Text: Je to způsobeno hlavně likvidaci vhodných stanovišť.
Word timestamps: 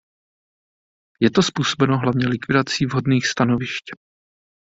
Je 1.19 1.31
to 1.31 1.43
způsobeno 1.43 1.97
hlavně 1.97 2.27
likvidaci 2.27 2.85
vhodných 2.85 3.27
stanovišť. 3.27 3.85